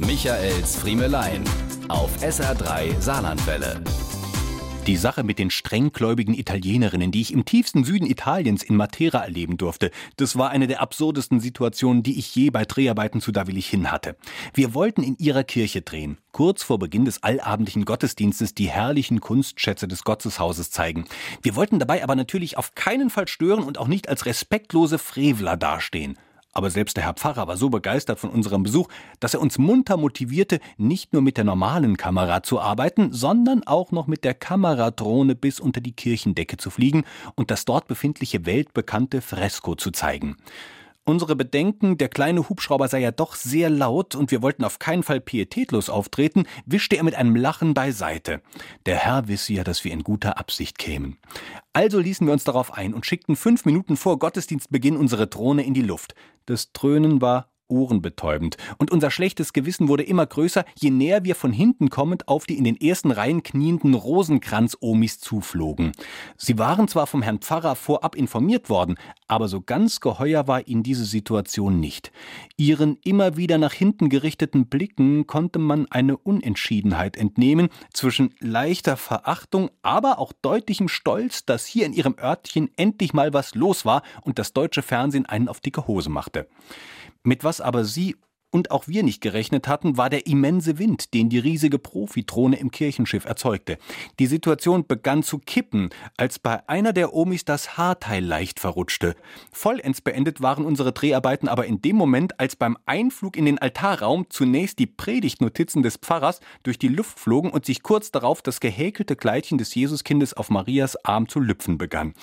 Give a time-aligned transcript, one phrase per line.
[0.00, 1.42] Michaels Friemelein
[1.88, 3.82] auf SR3 Saarlandwelle.
[4.86, 9.56] Die Sache mit den strenggläubigen Italienerinnen, die ich im tiefsten Süden Italiens in Matera erleben
[9.56, 13.90] durfte, das war eine der absurdesten Situationen, die ich je bei Dreharbeiten zu Da hin
[13.90, 14.16] hatte.
[14.54, 19.88] Wir wollten in ihrer Kirche drehen, kurz vor Beginn des allabendlichen Gottesdienstes die herrlichen Kunstschätze
[19.88, 21.06] des Gotteshauses zeigen.
[21.42, 25.56] Wir wollten dabei aber natürlich auf keinen Fall stören und auch nicht als respektlose Frevler
[25.56, 26.16] dastehen.
[26.52, 28.88] Aber selbst der Herr Pfarrer war so begeistert von unserem Besuch,
[29.20, 33.92] dass er uns munter motivierte, nicht nur mit der normalen Kamera zu arbeiten, sondern auch
[33.92, 37.04] noch mit der Kameradrohne bis unter die Kirchendecke zu fliegen
[37.34, 40.36] und das dort befindliche weltbekannte Fresko zu zeigen.
[41.08, 45.02] Unsere Bedenken, der kleine Hubschrauber sei ja doch sehr laut und wir wollten auf keinen
[45.02, 48.42] Fall pietätlos auftreten, wischte er mit einem Lachen beiseite.
[48.84, 51.16] Der Herr wisse ja, dass wir in guter Absicht kämen.
[51.72, 55.72] Also ließen wir uns darauf ein und schickten fünf Minuten vor Gottesdienstbeginn unsere Drohne in
[55.72, 56.14] die Luft.
[56.44, 58.56] Das Dröhnen war ohrenbetäubend.
[58.78, 62.58] Und unser schlechtes Gewissen wurde immer größer, je näher wir von hinten kommend auf die
[62.58, 65.92] in den ersten Reihen knienden Rosenkranz-Omis zuflogen.
[66.36, 70.82] Sie waren zwar vom Herrn Pfarrer vorab informiert worden, aber so ganz geheuer war ihnen
[70.82, 72.12] diese Situation nicht.
[72.56, 79.70] Ihren immer wieder nach hinten gerichteten Blicken konnte man eine Unentschiedenheit entnehmen zwischen leichter Verachtung,
[79.82, 84.38] aber auch deutlichem Stolz, dass hier in ihrem Örtchen endlich mal was los war und
[84.38, 86.48] das deutsche Fernsehen einen auf dicke Hose machte.
[87.24, 88.16] Mit was aber Sie
[88.50, 92.70] und auch wir nicht gerechnet hatten, war der immense Wind, den die riesige Profidrohne im
[92.70, 93.78] Kirchenschiff erzeugte.
[94.18, 99.14] Die Situation begann zu kippen, als bei einer der Omis das Haarteil leicht verrutschte.
[99.52, 104.26] Vollends beendet waren unsere Dreharbeiten aber in dem Moment, als beim Einflug in den Altarraum
[104.30, 109.16] zunächst die Predigtnotizen des Pfarrers durch die Luft flogen und sich kurz darauf das gehäkelte
[109.16, 112.14] Kleidchen des Jesuskindes auf Marias Arm zu lüpfen begann.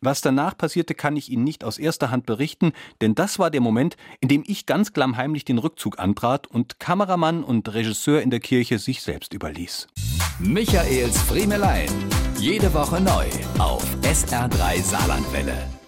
[0.00, 3.60] Was danach passierte, kann ich Ihnen nicht aus erster Hand berichten, denn das war der
[3.60, 8.40] Moment, in dem ich ganz klammheimlich den Rückzug antrat und Kameramann und Regisseur in der
[8.40, 9.88] Kirche sich selbst überließ.
[10.38, 11.90] Michaels Friemelein.
[12.38, 13.26] Jede Woche neu
[13.58, 15.79] auf SR3 Saarlandwelle.